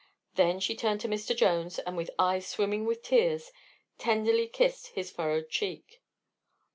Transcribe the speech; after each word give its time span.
Then 0.33 0.59
she 0.59 0.73
turned 0.75 0.99
to 1.01 1.07
Mr. 1.07 1.37
Jones 1.37 1.77
and 1.77 1.95
with 1.95 2.09
eyes 2.17 2.47
swimming 2.47 2.85
with 2.85 3.03
tears 3.03 3.51
tenderly 3.99 4.47
kissed 4.47 4.87
his 4.95 5.11
furrowed 5.11 5.49
cheek. 5.51 6.01